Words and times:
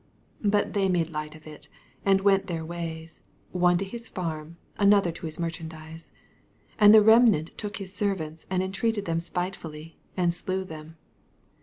6 0.41 0.49
But 0.49 0.73
they 0.73 0.89
made 0.89 1.11
light 1.11 1.35
of 1.35 1.45
U, 1.45 1.59
and 2.03 2.21
went 2.21 2.47
their 2.47 2.65
ways, 2.65 3.21
one 3.51 3.77
to 3.77 3.85
his 3.85 4.07
farm, 4.07 4.57
an 4.79 4.95
other 4.95 5.11
to 5.11 5.25
his 5.27 5.39
merchandise: 5.39 6.05
6 6.05 6.11
And 6.79 6.91
the 6.91 7.03
remnant 7.03 7.55
took 7.55 7.77
his 7.77 7.93
ser 7.93 8.15
vants, 8.15 8.47
and 8.49 8.63
entreated 8.63 9.05
them 9.05 9.19
spitefully, 9.19 9.99
and 10.17 10.33
slew 10.33 10.63
them. 10.63 10.97